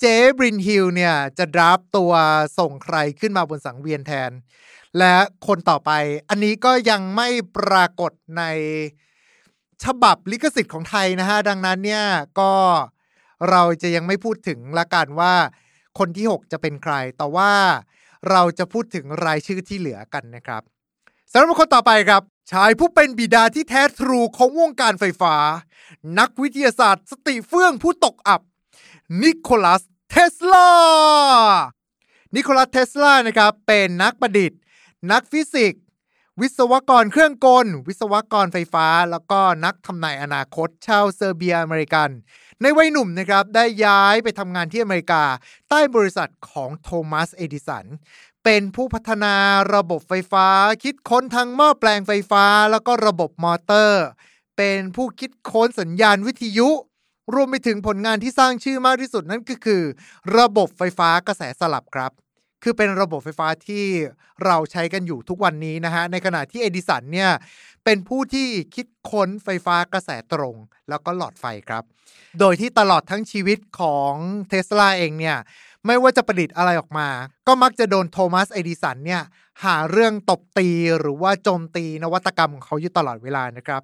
[0.00, 0.04] เจ
[0.36, 2.12] บรินฮิลเนี่ยจะดราฟตัว
[2.58, 4.30] ส่งใครขึ้นมาบนสังเวียนแทน
[4.98, 5.90] และคนต่อไป
[6.28, 8.42] อันนี้ก็ยังไม่ปรากฏใน
[9.84, 12.04] ฉบับลิขสิทธิ์ของไทยนะฮะ ดังนั้นเนี่ย
[12.40, 12.52] ก็
[13.50, 15.34] เราจะยังไม่พูดถึงละกันว่า
[15.98, 17.52] คนที่ 6 จะเป็นใคร แต่ว่า
[18.30, 20.62] เราจะพูดถึงรายชื่อที่เหลือกันนะครับ
[21.32, 25.34] สำหรับคนต่อไปครับ ชายผู้เป็นบิดาที่แท้ทรูของวงการไฟฟ้า
[26.18, 28.40] นักวิทยาศาสตร์ สติเฟื่องผู้ตกอับ
[29.22, 30.70] นิโคลัส เทสลา
[32.34, 34.60] นิโคลัส เทสลา นะครับ เป็นนักประดิษฐ์
[35.10, 35.82] นักฟิสิกส์
[36.40, 42.08] วิศวกรเครื่องกล วิศวกรไฟฟ้า แล้วก็นักทำนายอนาคต ชาวเซอร์เบียอเมริกัน
[42.62, 45.24] ในวัยหนุ่มนะครับ ได้ย้ายไปทำงานที่อเมริกา
[45.68, 47.86] ใต้บริษัทของโทมัส เอดิสัน
[48.44, 49.34] เป็นผู้พัฒนา
[49.74, 50.48] ระบบไฟฟ้า
[50.82, 54.04] คิดค้นทั้งหม้อแปลงไฟฟ้า แล้วก็ระบบมอเตอร์
[54.56, 56.68] เป็นผู้คิดค้นสัญญาณวิทยุ
[57.34, 59.82] รวมไปถึงผลงานที่สร้างชื่อมากที่สุดนั่นก็คือ
[60.38, 62.12] ระบบไฟฟ้ากระแสสลับครับ
[62.62, 63.84] คือเป็นระบบไฟฟ้าที่
[64.44, 67.30] เราใช้กันอยู่ทุกวันนี้นะฮะ ในขณะที่เอดิสันเนี่ย
[67.84, 70.56] เป็นผู้ที่คิดค้นไฟฟ้ากระแสตรง
[70.88, 71.82] แล้วก็หลอดไฟครับ
[72.40, 74.12] โดยที่ตลอดทั้งชีวิตของ
[74.48, 75.36] เทสลาเองเนี่ย
[75.86, 77.08] ไม่ว่าจะประดิษฐ์อะไรออกมา
[77.46, 79.22] ก็มักจะโดนโทมัสเอดิสันเนี่ย
[79.64, 80.68] หาเรื่องตบตี
[81.00, 83.82] หรือว่าโจมตีนวัตกรรมของเขาอยู่ตลอดเวลานะครับ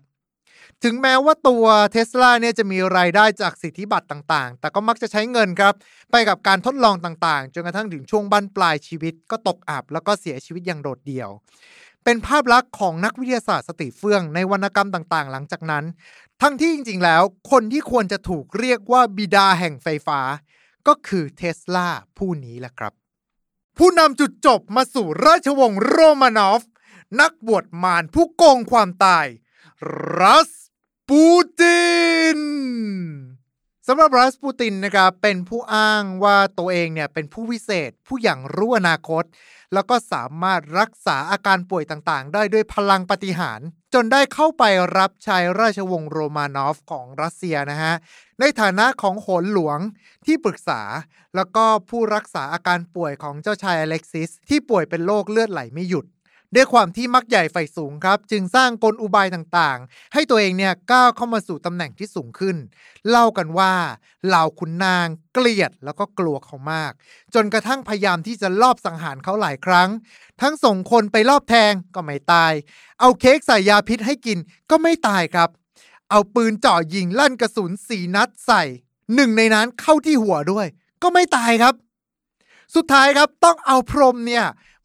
[0.84, 5.74] ถึงแม้ว่าตัวเทสลาเนี่ยจะมีรายได้จากสิทธิบัตรต่างๆ แต่ก็มักจะใช้เงินครับ
[6.10, 11.30] ไปกับการทดลองต่างๆ จนกระทั่งถึงช่วงบั้นปลายชีวิต ก็ตกอับแล้วก็เสียชีวิตอย่างโดดเดี่ยว
[12.04, 15.84] เป็นภาพลักษณ์ของนักวิทยาศาสตร์สติเฟื่องในวรรณกรรมต่างๆ หลังจากนั้น
[16.42, 20.20] ทั้งที่จริงๆ แล้ว คนที่ควรจะถูกเรียกว่าบิดาแห่งไฟฟ้า
[20.86, 22.92] ก็คือเทสลาผู้นี้แหละครับ
[23.78, 26.62] ผู้นำจุดจบมาสู่ราชวงศ์โรมานอฟ
[27.20, 29.26] นักบวชมารผู้โกงความตาย
[30.20, 30.50] รัส
[31.08, 31.26] ปู
[31.60, 31.82] ติ
[32.36, 32.38] น
[33.86, 39.24] สำหรับรัสปูตินนะครับเป็นผู้อ้างว่าตัวเองเนี่ยเป็นผู้วิเศษผู้อย่างรู้อนาคต
[39.74, 43.60] แล้วก็สามารถรักษาอาการป่วยต่างๆ ได้ด้วยพลังปฏิหาร
[43.94, 44.64] จนได้เข้าไป
[44.98, 47.94] รับใช้ราชวงศ์โรมานอฟของรัสเซียนะฮะ
[48.40, 49.78] ในฐานะของโหนหลวง
[50.26, 50.82] ที่ปรึกษา
[51.36, 56.06] แล้วก็ผู้รักษาอาการป่วยของเจ้าชายอเล็กซิส ที่ป่วยเป็นโรคเลือดไหลไม่หยุด
[56.54, 62.56] ด้วยความที่มักใหญ่ไฟสูงครับ จึงสร้างกลอุบายต่างๆ ให้ตัวเองเนี่ยก้าวเข้ามาสู่ตำแหน่งที่สูงขึ้น
[63.08, 63.72] เล่ากันว่า
[64.26, 66.92] เหล่าขุนนางเกลียดแล้วก็กลัวเขามาก
[67.34, 69.88] จนกระทั่งพยายามที่จะลอบสังหารเขาหลายครั้ง
[70.40, 72.52] ทั้งส่งคนไปลอบแทงก็ไม่ตาย
[73.00, 74.38] เอาเค้กใส่ยาพิษให้กิน
[74.70, 75.50] ก็ไม่ตายครับ
[76.10, 78.62] เอาปืนจ่อยิงลั่นกระสุนสี่นัดใส่
[79.14, 80.66] หนึ่งในนั้นเข้าที่หัวด้วย
[81.02, 81.74] ก็ไม่ตายครับ
[82.74, 84.44] สุดท้ายครับต้องเอาพรมเนี่ย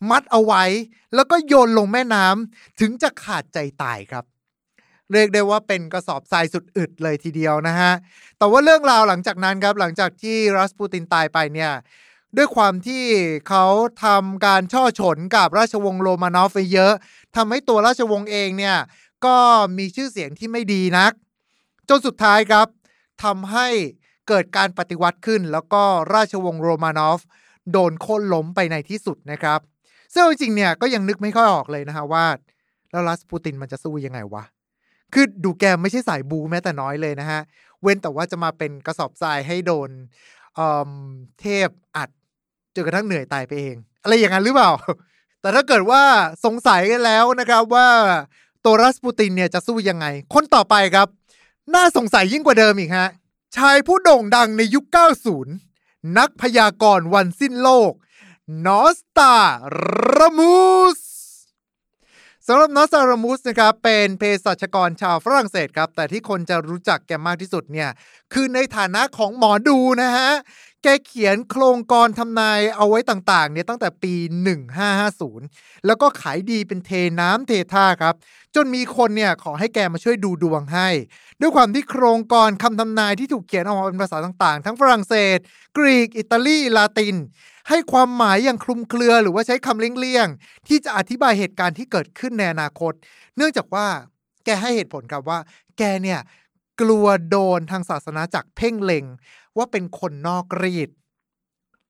[0.09, 0.63] มัดเอาไว้
[1.15, 4.25] แล้วก็โยนลงแม่น้ำถึงจะขาดใจตายครับ
[5.13, 7.93] เรียกได้ว่าเป็นกระสอบทรายสุดอึดเลยทีเดียวนะฮะ
[8.37, 11.71] แต่ว่าเรื่องราวหลังจากนั้นครับ หลังจากที่รัสปูตินตายไปเนี่ย
[12.37, 13.03] ด้วยความที่
[13.47, 13.65] เขา
[14.03, 16.93] ทำการช่อฉนกับราชวงศ์โรมานอฟไปเยอะ
[17.35, 18.77] ทำให้ตัวราชวงศ์เองเนี่ย
[19.25, 19.37] ก็
[19.77, 21.11] มีชื่อเสียงที่ไม่ดีนัก
[21.89, 22.67] จนสุดท้ายครับ
[23.23, 23.67] ทำให้
[24.27, 25.83] เกิดการปฏิวัติขึ้น แล้วก็
[26.13, 27.19] ราชวงศ์โรมานอฟ
[27.71, 29.59] โดนโค่นล้มไปในที่สุดนะครับ
[30.13, 32.25] ซึ่งจริงเนี่ยก็ยังนึกไม่ค่อยออกเลยนะฮะว่า
[32.91, 34.43] แล้วรัสปูตินมันจะสู้ยังไงวะ
[35.13, 37.41] คือดูแกไม่ใช่สายบูแม้แต่น้อยเลยนะฮะ
[37.81, 39.89] เว้นแต่ว่าจะมาเป็นกระสอบทรายให้โดน
[41.41, 42.09] เทพอัด
[42.75, 44.71] จนกระทั่งเหนื่อยตายไปเอง อะไรอย่างนั้นหรือเปล่า
[45.41, 46.01] แต่ถ้าเกิดว่า
[46.45, 47.87] สงสัยกันแล้วนะครับว่า
[48.65, 51.07] ตัวรัสปูตินเนี่ยจะสู้ยังไง คนต่อไปครับ
[51.75, 53.07] น่าสงสัยยิ่งกว่าเดิมอีกฮะ
[53.57, 54.85] ชายผู้โด่งดังในยุค
[55.51, 57.91] 90 นักพยากรณ์วันสิ้นโลก
[58.65, 59.35] นอสตา
[60.17, 60.57] รามู
[60.97, 60.99] ส
[62.47, 67.89] สำหรับนอสตารามูสนะครับเป็นเภสัชกรชาวฝรั่งเศสครับ แต่ที่คนจะรู้จักแกมากที่สุดเนี่ย
[68.33, 70.31] คือในฐานะของหมอดูนะฮะ
[70.83, 74.13] แกเขียนโครงกรทำนายเอาไว้ต่างๆเนี่ยตั้งแต่ปี
[74.99, 78.15] 1550 แล้วก็ขายดีเป็นเทน้ำเทท่าครับ
[78.55, 80.89] จนมีคนเนี่ยขอให้แกมาช่วยดูดวงให้
[81.41, 85.37] ด้วยความที่โครงกรคำทำนายที่ถูกเขียนออกมาเป็นภาษาต่างๆ ทั้งฝรั่งเศส
[85.77, 87.15] กรีก อิตาลี ลาติน
[87.69, 92.93] ให้ความหมายอย่างคลุมเครือหรือว่าใช้คำเลี่ยงๆ ที่จะอธิบายเหตุการณ์ที่เกิดขึ้นในอนาคต
[93.35, 93.87] เนื่องจากว่า
[94.45, 95.39] แกให้เหตุผลครับว่า
[95.77, 96.19] แกเนี่ย
[96.81, 99.05] กลัวโดนทางศาสนาจักรเพ่งเล็ง
[99.57, 100.89] ว่าเป็นคนนอกรีด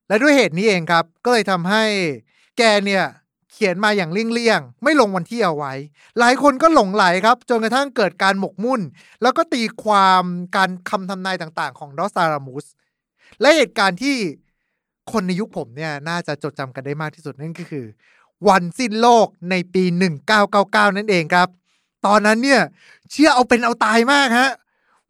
[0.08, 1.84] และด้วยเหตุนี้เองครับ ก็เลยทำให้
[2.58, 3.06] แกเนี่ย
[3.52, 5.74] เขียนมาอย่างเลี่ยงๆ ไม่ลงวันที่เอาไว้
[6.20, 8.82] หลายคนก็หลงไหลครับ จนกระทั่งเกิดการหมกมุ่น
[9.22, 10.24] แล้วก็ตีความ
[10.56, 12.66] การคำทำนายต่างๆ ของดอสซารามุส
[13.42, 14.16] และเหตุการณ์ที่
[15.12, 17.86] คนในยุคผมเนี่ยน่าจะจดจำกันได้มากที่สุดนั่นก็คือ
[18.50, 19.84] วันสิ้นโลกในปี
[20.40, 21.48] 1999 นั่นเองครับ
[22.06, 22.62] ตอนนั้นเนี่ย
[23.12, 24.52] เชื่อเอาเป็นเอาตายมากฮะ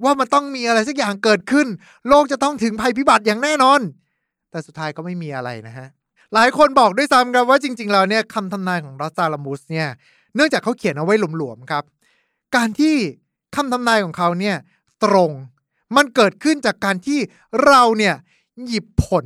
[0.03, 1.67] ว่ามันต้องมีอะไรสักอย่างเกิดขึ้น
[2.07, 3.79] โลกจะต้องถึงภัยพิบัติอย่างแน่นอน
[4.51, 5.87] แต่สุดท้ายก็ไม่มีอะไรนะฮะ
[6.33, 9.87] หลายคนบอกด้วยซ้ำครับว่าจริงๆแล้วเนี่ยคำทำนายของรอสซาลามุสเนี่ย
[10.35, 11.83] เนื่องจากเขาเขียนเอาไว้หลวมๆครับ
[12.55, 12.95] การที่
[13.55, 14.55] คำทำนายของเขาเนี่ย
[15.03, 15.31] ตรง
[15.95, 17.19] มันเกิดขึ้นจากการที่
[17.65, 18.15] เราเนี่ย
[18.65, 19.25] หยิบผล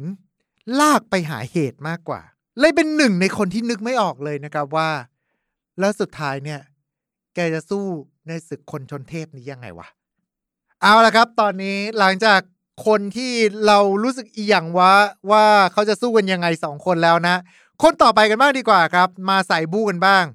[0.79, 2.21] ลากไปหาเหตุมากกว่า
[2.59, 4.89] เลยเป็นหนึ่งในคนที่นึกไม่ออกเลยนะครับว่า
[5.79, 6.59] แล้วสุดท้ายเนี่ย
[7.35, 7.83] แกจะสู้
[8.27, 9.87] ในศึกคนชนเทพนี้ยังไงวะ
[10.83, 12.39] เอาละครับ ตอนนี้หลังจาก
[12.87, 13.33] คนที่
[13.65, 14.93] เรารู้สึกอีหยังว่า
[15.31, 17.35] ว่าเขาจะสู้กันยังไงสองคนแล้วนะ
[17.81, 20.25] คนต่อไปกันบ้างดีกว่าครับ มาใส่บูกันบ้าง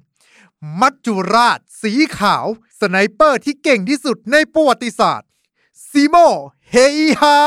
[0.81, 2.45] มัจจุราช สีขาว
[2.79, 5.29] สไนเปอร์ที่เก่งที่สุดในประวัติศาสตร์
[5.89, 6.15] ซีโม
[6.71, 6.87] เฮ
[7.21, 7.39] ฮา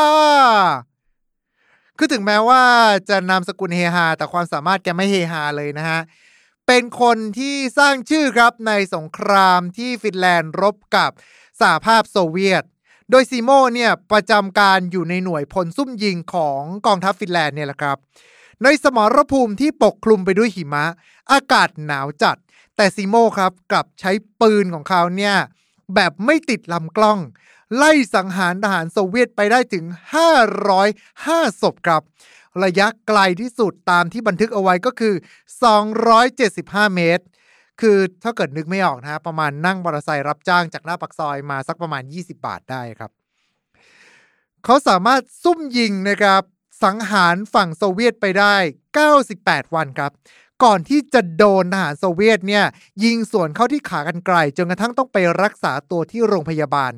[1.99, 2.63] คือถึงแม้ว่า
[3.09, 6.01] จะนามสกุลเฮฮาแต่ความสามารถแกไม่เฮฮาเลยนะฮะ
[6.67, 11.11] เป็นคนที่สร้างชื่อครับในสงครามที่ฟินแลนด์รบกับ
[11.61, 12.65] สหภาพโซเวียต
[13.11, 17.97] โดยซีโมเนี่ยประจำการอยู่ในหน่วยพลซุ่มยิงของกองทัพฟินแลนด์เนี่ยแหละครับ
[18.63, 20.85] ในสมรภูมิที่ปกคลุมไปด้วยหิมะ
[21.33, 22.37] อากาศหนาวจัด
[22.77, 25.37] แต่ซีโมครับกลับใช้ปืนของเขาเนี่ย
[25.95, 27.19] แบบไม่ติดลำกล้อง
[27.77, 29.85] ไล่สังหารทหารโซเวียตไปได้ถึง
[30.73, 32.03] 505ศพครับ
[32.65, 35.15] ระยะไกลที่สุดตามที่บันทึกเอาไว้ก็คือ
[36.05, 37.25] 275 เมตร
[37.81, 43.11] คือถ้าเกิดนึกไม่ออกนะประมาณนั่งมอเตอร์ไซค์รับจ้างจากหน้าปักซอยมาสักประมาณ 20 บาทได้ครับ
[44.65, 46.43] เขาสามารถซุ่มยิงนะครับ
[46.85, 48.55] สังหารฝั่งโซเวียตไปได้
[49.15, 50.13] 98 วันครับ
[50.65, 52.65] ก่อนที่จะโดนทหารโซเวียตเนี่ย
[53.05, 56.93] ยิงสวนเข้าที่ขากรรไกรจนกระทั่งต้องไปรักษาตัวที่โรงพยาบาล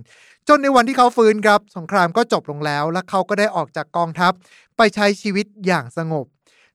[0.48, 4.32] จนในวันที่เขาฟื้นครับ สงครามก็จบลงแล้ว และเขาก็ได้ออกจากกองทัพ
[4.76, 6.26] ไปใช้ชีวิตอย่างสงบ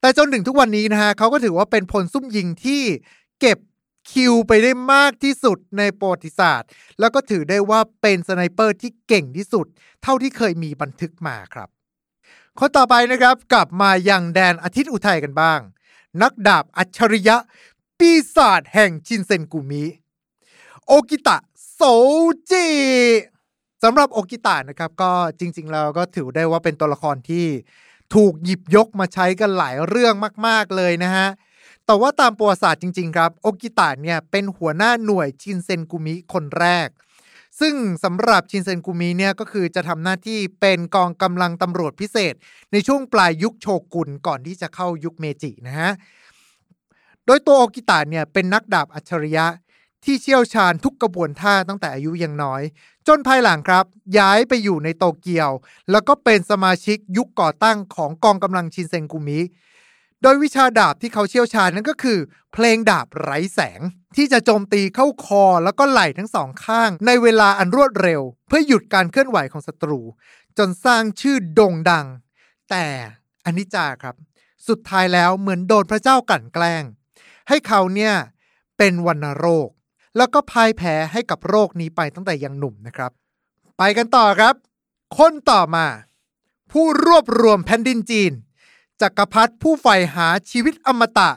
[0.02, 2.84] แต่จนถึงทุกวันนี้นะฮะเขาก็ถือว่าเป็นพลซุ่มยิงที่
[3.42, 3.58] เก็บ
[4.12, 9.66] kill ไปได้มากที่สุดในประวัติศาสตร์ แล้วก็ถือได้ว่าเป็น sniper ที่เก่งที่สุด
[10.04, 11.70] เท่าที่เคยมีบันทึกมาครับ
[12.60, 15.60] คนต่อไปนะครับกลับมายังแดนอาทิตย์อุทัยกันบ้าง
[16.22, 17.38] นักดาบอัจฉริยะ
[18.00, 19.86] ปีศาจแห่งชินเซนกุมิ
[20.86, 21.38] โอกิตะ
[21.74, 21.82] โซ
[22.50, 22.68] จิ
[23.84, 27.46] สำหรับโอกิตะนะครับก็จริงๆแล้วก็ถือได้ว่าเป็นตัวละครที่
[28.16, 30.14] ถูกหยิบยกมาใช้กันหลายเรื่อง
[30.48, 31.28] มาก ๆเลยนะฮะ
[31.90, 36.90] แต่ว่าตามประวัติศาสตร์จริง ๆ ครับ โอกิตะเนี่ยเป็นหัวหน้าหน่วยชินเซนกุมิคนแรก
[37.60, 42.34] ซึ่งสำหรับชินเซนกุมิเนี่ยก็คือจะทำหน้าที่เป็นกองกำลังตำรวจพิเศษ
[42.72, 45.92] ในช่วงปลายยุคโชกุนก่อนที่จะเข้ายุคเมจินะฮะ
[47.26, 49.46] โดยตัวโอกิตะเนี่ยเป็นนักดาบอัจฉริยะ
[50.04, 52.62] ที่เชี่ยวชาญทุกกระบวนท่าตั้งแต่อายุยังน้อย
[53.08, 53.86] จนภายหลังครับ
[54.18, 55.50] ย้ายไปอยู่ในโตเกียว
[55.92, 59.40] แล้วก็เป็นสมาชิกยุคก่อตั้งของกองกำลังชินเซนกุมิ
[60.22, 62.20] โดยวิชาดาบที่เขาเชี่ยวชาญนั่นก็คือ
[62.54, 63.82] เพลงดาบไร้แสง
[64.16, 70.00] ที่จะโจมตีเข้าคอแล้วก็ไหล่ทั้งสองข้าง ในเวลาอันรวดเร็ว เพื่อหยุดการเคลื่อนไหวของศัตรู
[70.58, 72.06] จนสร้างชื่อโด่งดัง
[72.70, 72.86] แต่
[73.46, 74.16] อนิจจาครับ
[74.68, 76.84] สุดท้ายแล้วเหมือนโดนพระเจ้ากลั่นแกล้ง
[77.50, 78.14] ให้เขาเนี่ย
[78.78, 79.70] เป็นวัณโรค
[80.18, 83.12] แล้วก็พ่ายแพ้ให้กับโรคนี้ไปตั้งแต่ยังหนุ่มนะครับ
[83.78, 84.56] ไปกันต่อครับ
[85.18, 85.86] คนต่อมา
[86.72, 88.32] ผู้รวบรวมแผ่นดินจีน
[89.02, 91.32] จักรพรรดิผู้ใฝ่หาชีวิตอมตะ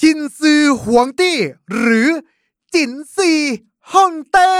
[0.00, 1.38] ชินซือหวงตี้
[1.76, 2.08] หรือ
[2.74, 3.32] จินซี
[3.92, 4.54] ฮ่องเต้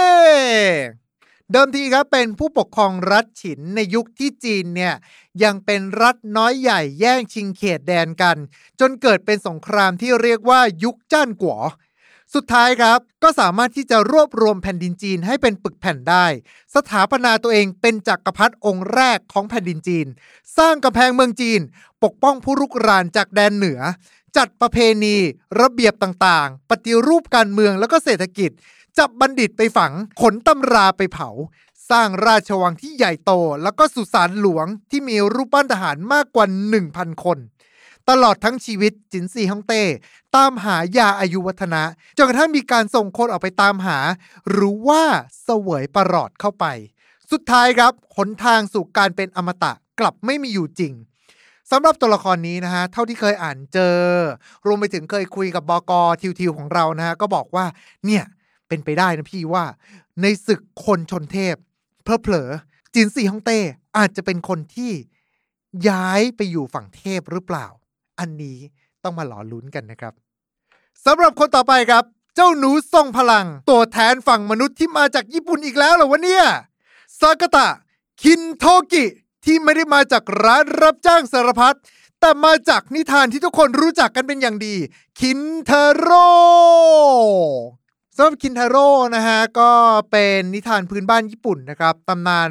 [1.50, 4.94] เดิมทีครับเป็นผู้ปกครองรัฐฉินในยุคที่จีนเนี่ย
[5.42, 8.36] ยังเป็นรัฐน้อยใหญ่แย่งชิงเขตแดนกัน
[8.80, 11.58] จนเกิดเป็นสงครามที่เรียกว่ายุคจ้านกัว
[12.34, 16.26] สุดท้ายครับก็สามารถที่จะรวบรวมแผ่นดินจีนให้เป็นปึกแผ่นได้
[16.74, 20.06] สถาปนาตัวเองเป็นจักรพรรดิองค์แรกของแผ่นดินจีน
[20.58, 21.60] สร้างกำแพงเมืองจีน
[22.02, 23.80] ปกป้องผู้รุกรานจากแดนเหนือ
[24.36, 25.16] จัดประเพณี
[25.60, 28.50] ระเบียบต่างๆ ปฏิรูปการเมืองแล้วก็เศรษฐกิจ
[28.98, 31.28] จับบัณฑิตไปฝังขนตำราไปเผา
[31.90, 36.46] สร้างราชวังที่ใหญ่โต แล้วก็สุสานหลวงที่มีรูปปั้นทหารมากกว่า
[36.84, 37.38] 1,000 คน
[38.10, 39.82] ตลอดทั้งชีวิตจินซีฮ่องเต้
[40.36, 41.82] ตามหายาอายุวัฒนะ
[42.16, 43.98] จนกระทั่งมีการส่งคนออกไปตามหา
[44.50, 45.02] หรือว่า
[45.42, 46.66] เสวยประหลอดเข้าไป
[47.32, 50.92] สุดท้ายครับหนทางสู่การเป็นอมตะกลับไม่มีอยู่จริง
[51.70, 53.98] สำหรับตัวละครนี้นะฮะเท่าที่เคยอ่านเจอ
[54.66, 57.64] รวมไปถึงเคยคุยกับบกทิวทิวของเรานะฮะก็บอกว่า
[58.06, 58.24] เนี่ย
[58.68, 59.64] เป็นไปได้นะพี่ว่า
[60.22, 61.54] ในศึกคนชนเทพ
[62.04, 62.48] เพอเพลอ
[62.94, 63.58] จินซีฮ่องเต้
[63.98, 64.92] อาจจะเป็นคนที่
[65.88, 67.66] ย้ายไปอยู่ฝั่งเทพหรือเปล่า
[68.18, 68.58] อันนี้
[69.02, 70.12] ต้องมาหลอลุ้นกันนะครับ
[71.06, 76.44] สำหรับคนต่อไปครับ เจ้าหนูทรงพลัง ตัวแทนฝั่งมนุษย์ที่มาจากญี่ปุ่นอีกแล้วเหรอวะเนี่ย
[77.20, 77.68] ซากาตะ
[78.22, 79.04] คินโทกิ
[79.44, 81.76] ที่ไม่ได้มาจากร้านรับจ้างสารพัด
[82.20, 84.74] แต่มาจากนิทานที่ทุกคนรู้จักกันเป็นอย่างดี
[85.20, 86.28] คินทาโร่
[88.16, 89.70] สำหรับคินทาโร่นะฮะ ก็
[90.10, 92.48] เป็นนิทานพื้นบ้านญี่ปุ่นนะครับตำนาน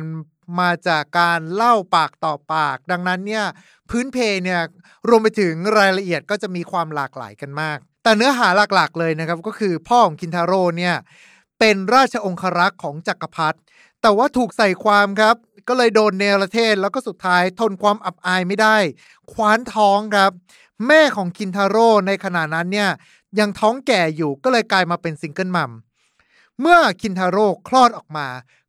[0.59, 3.45] มาจากการเล่าปากต่อปาก ดังนั้นเนี่ย
[3.89, 4.61] พื้นเพเนี่ย
[5.09, 10.95] รวมไปถึงรายละเอียดก็จะมีความหลากหลายกันมาก แต่เนื้อหาหลักๆเลยนะครับก็คือพ่อของคินทาโร่เนี่ย
[11.59, 13.57] เป็นราชองครักษ์ของจักรพรรดิ
[14.01, 15.35] แต่ว่าถูกใส่ความครับ
[15.67, 18.77] ก็เลยโดนเนรเทศ แล้วก็สุดท้ายทนความอับอายไม่ได้
[19.31, 20.31] คว้านท้องครับ
[20.87, 22.89] แม่ของคินทาโร่ในขณะนั้นเนี่ย
[23.39, 25.71] ยังท้องแก่อยู่ก็เลยกลายมาเป็น single mom
[26.61, 28.27] เมื่อคินทาโร่คลอดออกมา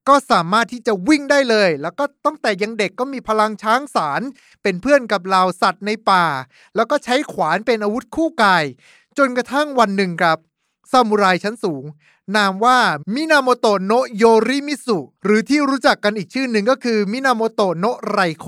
[0.09, 4.23] ก็สามารถที่จะวิ่งได้เลย แล้วก็ตั้งแต่ยังเด็กก็มีพลังช้างสาร
[4.63, 6.25] เป็นเพื่อนกับเหล่าสัตว์ในป่า
[6.77, 8.65] แล้วก็ใช้ขวานเป็นอาวุธคู่กาย
[9.19, 10.39] จนกระทั่งวันหนึ่งครับ
[10.93, 11.85] ซามูไรชั้นสูง
[12.37, 12.79] นามว่า
[13.15, 18.47] มินาโมโตโนะโยริมิสุ หรือที่รู้จักกันอีกชื่อหนึ่งก็คือมินาโมโตโนะไรโค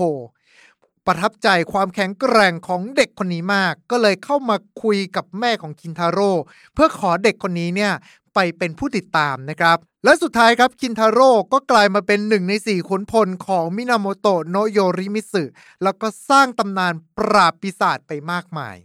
[1.05, 6.31] ประทับใจความแข็งแกร่งของเด็กคนนี้มาก ก็เลยเข้ามาคุยกับแม่ของคินทาโร่
[6.73, 7.93] เพื่อขอเด็กคนนี้เนี่ย
[8.37, 15.43] ไปเป็นผู้ติดตามนะครับ และสุดท้ายครับคินทาโร่ก็กลายมาเป็นหนึ่งในสี่ขุนพลของมินาโมโตะโนโยริมิสึ
[15.83, 18.75] แล้วก็สร้างตำนานปราบปีศาจไปมากมาย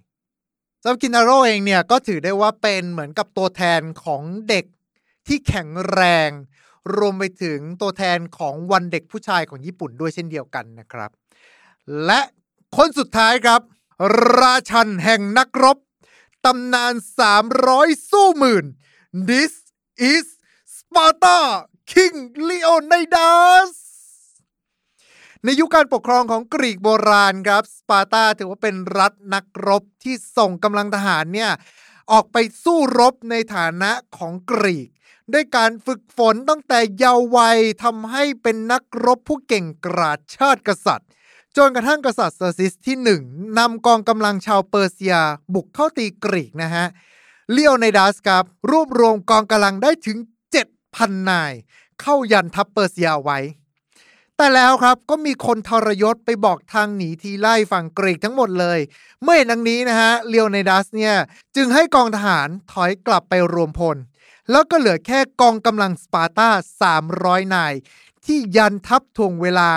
[0.83, 4.65] สำหรับคินทาโร่เองเนี่ยก็ถือได้ว่าเป็นเหมือนกับตัวแทนของเด็ก
[5.27, 6.31] ที่แข็งแรง
[6.97, 11.11] รวมไปถึงตัวแทนของวันเด็กผู้ชายของญี่ปุ่นด้วยเช่นเดียวกันนะครับ
[12.05, 12.21] และ
[12.77, 13.61] คนสุดท้ายครับ
[14.41, 15.79] ราชันแห่งนักรบ
[16.47, 16.95] ตำนาน
[17.53, 18.67] 300 สู้หมื่น
[19.13, 19.53] This
[19.99, 20.25] is
[20.65, 23.71] Sparta King Leonidas
[25.45, 31.51] ในยุคการปกครองของกรีกโบราณครับสปาร์ตาถือว่าเป็นรัฐนักรบที่ส่งกำลังทหารเนี่ย
[32.13, 34.89] ออกไปสู้รบในฐานะของกรีก
[35.33, 41.09] ด้วยการฝึกฝนตั้งแต่เยาว์วัยทำให้เป็นนักรบผู้เก่งกาจชาติกษัตริย์
[41.57, 43.23] จนกระทั่งกษัตริย์เซอร์ซิสที่หนึ่ง
[43.59, 45.17] นำกองกำลังชาวเปอร์เซีย
[45.55, 46.87] บุกเข้าตีกรีกนะฮะ
[47.53, 50.19] เลโอไนดัสครับรวบรวมกองกำลังได้ถึง
[50.73, 51.53] 7,000 นาย
[52.01, 53.39] เข้ายันทัพเปอร์เซียไว้
[54.37, 58.79] แต่แล้วครับก็มีคนทรยศไปบอกทางหนีทีไล่ฝั่งกรีกทั้งหมดเลย
[59.23, 61.15] เมื่อเห็นดังนี้นะฮะเลโอไนดัสเนี่ย
[61.57, 63.97] จึงให้กองทหารถอยกลับไปรวมพล
[64.51, 66.49] แล้วก็เหลือแค่กองกำลังสปาร์ตา
[67.03, 67.75] 300 นาย
[68.27, 69.71] ที่ยันทัพทวงเวลา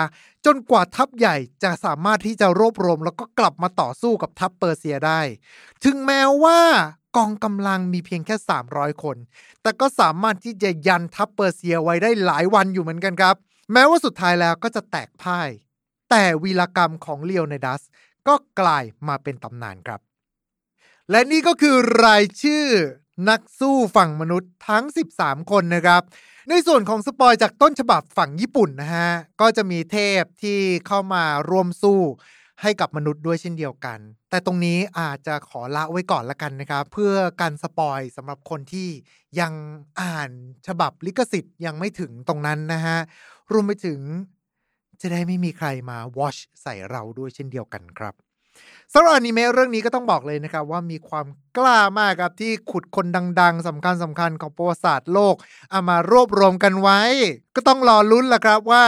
[0.46, 5.20] จนกว่าทัพใหญ่จะสามารถที่จะรวบรวม แล้วก็กลับมาต่อสู้กับทัพเปอร์เซียได้
[5.84, 6.60] ถึงแม้ว่า
[7.16, 8.36] กองกำลังมีเพียงแค่
[8.68, 9.16] 300 คน
[9.62, 13.36] แต่ก็สามารถที่จะยันทัพเปอร์เซียไว้ได้หลายวันอยู่เหมือนกันครับ
[13.72, 15.48] แม้ว่าสุดท้ายแล้วก็จะแตกพ่าย
[16.10, 17.82] แต่วีรกรรมของเลโอไนดัส
[18.28, 20.00] ก็กลายมาเป็นตำนานครับ
[21.10, 21.74] และนี่ก็คือ
[22.04, 22.66] รายชื่อ
[23.28, 24.84] นักสู้ฝั่งมนุษย์ทั้ง
[25.18, 26.02] 13 คนนะครับ
[26.48, 32.00] ในส่วนของ spoil จากต้นฉบับฝั่งญี่ปุ่นนะฮะ ก็จะมีเทพที่เข้ามาร่วมสู้
[32.62, 33.98] ให้กับมนุษย์ด้วยเช่นเดียวกัน
[34.30, 38.88] แต่ตรงนี้อาจจะขอละไว้ก่อนละกันนะครับ เพื่อการสปอยสำหรับคนที่
[39.40, 39.52] ยัง
[40.00, 40.30] อ่าน
[40.66, 42.98] ฉบับลิขสิทธิ์ยังไม่ถึงตรงนั้นนะฮะ
[43.52, 44.00] รวมไปถึง
[45.00, 48.14] จะได้ไม่มีใครมาวอชใส่เราด้วยเช่นเดียวกันครับ
[48.94, 53.06] สำหรับอนิเมะเรื่องนี้ก็ต้องบอกเลยนะครับ ว่ามีความกล้ามากครับที่ขุดคน
[53.40, 55.34] ดัง ๆสำคัญสำคัญของประวัติศาสตร์โลก
[55.70, 57.00] เอามารวบรวมกันไว้
[57.56, 58.84] ก็ต้องรอลุ้นละครับว่า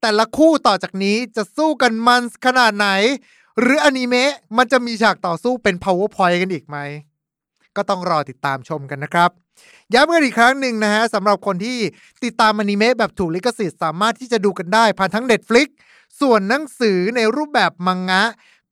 [0.00, 2.88] แต่ละคู่ต่อจากนี้จะสู้กันมันขนาดไหน
[3.60, 6.76] หรืออนิเมะมันจะมีฉากต่อสู้เป็น powerpoint กันอีกไหม
[7.76, 9.30] ก็ต้องรอติดตามชมกันนะครับ
[9.94, 11.78] ย้ำกันอีกครั้งหนึ่งนะฮะสำหรับคนที่
[12.24, 15.68] ติดตามอนิเมะแบบถูกลิขสิทธิ์สามารถที่จะดูกันได้ผ่านทั้ง Netflix
[16.20, 18.22] ส่วนหนังสือในรูปแบบมังงะ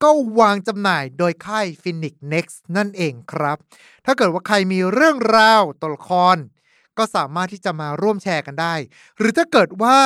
[0.03, 0.09] ก็
[0.39, 3.57] วางจำหน่ายโดยค่าย Phoenix Next นั่นเองครับ
[4.05, 6.37] ถ้าเกิดว่าใครมีเรื่องราวตัวละคร
[6.97, 8.75] ก็สามารถที่จะมาร่วมแชร์กันได้
[9.17, 9.99] หรือถ้าเกิดว่า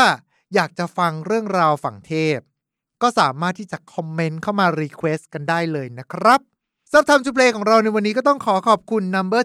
[0.56, 2.40] อยากจะฟังเรื่องราวฝั่งเทพ
[3.02, 6.42] ก็สามารถที่จะคอมเมนต์เข้ามา request กันได้เลยนะครับ
[6.90, 9.42] สำหรับทำจูเพลงของเราในวันนี้ก็ต้องขอขอบคุณ Number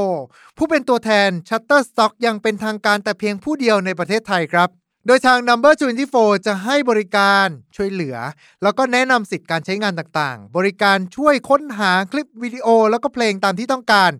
[0.00, 4.68] 24 ผู้เป็นตัวแทน Shutterstock อย่างเป็นทางการแต่เพียงผู้เดียวในประเทศไทยครับ
[5.06, 5.72] โดยทาง Number
[6.10, 8.16] 24 จะให้บริการช่วยเหลือ
[8.62, 14.10] แล้วก็แนะนำสิทธิ์การใช้งานต่างๆ บริการช่วยค้นหาคลิปวิดีโอ แล้วก็เพลงตามที่ต้องการ